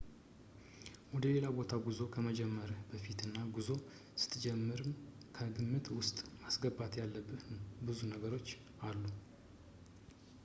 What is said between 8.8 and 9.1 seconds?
አሉ